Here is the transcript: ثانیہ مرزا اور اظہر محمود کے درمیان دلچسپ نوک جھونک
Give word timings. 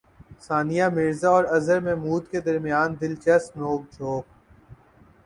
ثانیہ 0.41 0.83
مرزا 0.93 1.29
اور 1.29 1.43
اظہر 1.57 1.79
محمود 1.79 2.23
کے 2.31 2.41
درمیان 2.41 2.95
دلچسپ 3.01 3.57
نوک 3.57 3.81
جھونک 3.93 4.25